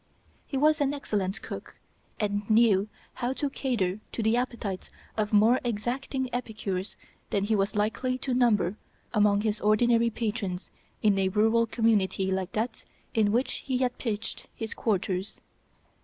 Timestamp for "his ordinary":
9.41-10.09